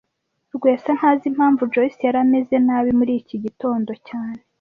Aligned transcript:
Rwesa 0.55 0.89
ntazi 0.97 1.23
impamvu 1.31 1.63
Joyce 1.73 2.01
yari 2.05 2.19
ameze 2.25 2.55
nabi 2.65 2.91
muri 2.99 3.13
iki 3.21 3.35
gitondo 3.43 3.91
cyane 4.07 4.39